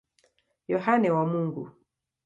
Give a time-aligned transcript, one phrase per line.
[0.71, 1.63] Yohane wa Mungu.